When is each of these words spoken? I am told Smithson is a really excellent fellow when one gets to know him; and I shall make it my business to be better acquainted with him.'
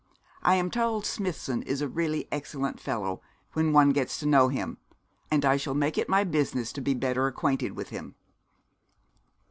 I 0.41 0.55
am 0.55 0.71
told 0.71 1.05
Smithson 1.05 1.61
is 1.61 1.79
a 1.79 1.87
really 1.87 2.27
excellent 2.31 2.79
fellow 2.79 3.21
when 3.53 3.71
one 3.71 3.91
gets 3.91 4.17
to 4.17 4.25
know 4.25 4.47
him; 4.47 4.79
and 5.29 5.45
I 5.45 5.57
shall 5.57 5.75
make 5.75 5.95
it 5.95 6.09
my 6.09 6.23
business 6.23 6.73
to 6.73 6.81
be 6.81 6.95
better 6.95 7.27
acquainted 7.27 7.73
with 7.73 7.89
him.' 7.89 8.15